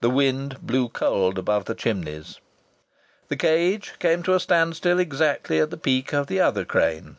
The 0.00 0.08
wind 0.08 0.56
blew 0.62 0.88
cold 0.88 1.36
above 1.38 1.66
the 1.66 1.74
chimneys. 1.74 2.40
The 3.28 3.36
cage 3.36 3.92
came 3.98 4.22
to 4.22 4.32
a 4.34 4.40
standstill 4.40 4.98
exactly 4.98 5.60
at 5.60 5.68
the 5.68 5.76
peak 5.76 6.14
of 6.14 6.28
the 6.28 6.40
other 6.40 6.64
crane. 6.64 7.18